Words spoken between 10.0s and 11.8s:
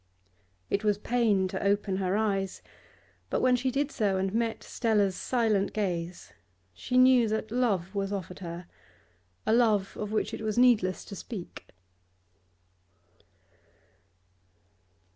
which it was needless to speak.